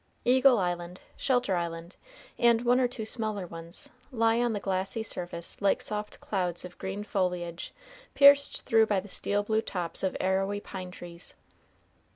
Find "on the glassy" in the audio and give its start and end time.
4.41-5.03